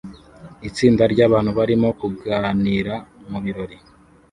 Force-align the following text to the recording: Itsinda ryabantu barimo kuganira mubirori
Itsinda 0.67 1.03
ryabantu 1.13 1.49
barimo 1.57 1.89
kuganira 1.99 2.93
mubirori 3.29 3.77